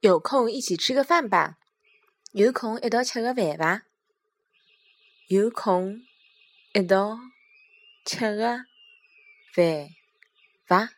[0.00, 1.58] 有空一起吃个饭吧。
[2.32, 3.82] 有空一道吃个饭吧。
[5.28, 6.02] 有空
[6.74, 7.18] 一道
[8.04, 8.64] 吃个
[9.54, 9.88] 饭
[10.66, 10.90] 吧。